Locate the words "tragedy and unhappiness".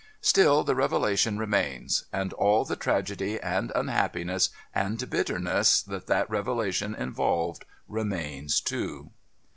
2.75-4.49